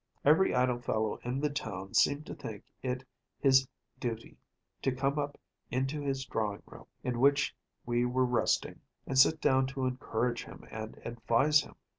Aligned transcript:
Every 0.25 0.55
idle 0.55 0.79
fellow 0.79 1.17
in 1.23 1.41
the 1.41 1.51
town 1.51 1.93
seemed 1.93 2.25
to 2.25 2.33
think 2.33 2.63
it 2.81 3.03
his 3.39 3.67
duty 3.99 4.39
to 4.81 4.91
come 4.91 5.19
up 5.19 5.37
into 5.69 6.01
his 6.01 6.25
drawing 6.25 6.63
room, 6.65 6.87
in 7.03 7.19
which 7.19 7.55
we 7.85 8.03
were 8.05 8.25
resting, 8.25 8.79
and 9.05 9.15
sit 9.19 9.39
down 9.39 9.67
to 9.67 9.85
encourage 9.85 10.43
him 10.45 10.65
and 10.71 10.99
advise 11.05 11.61
him. 11.61 11.75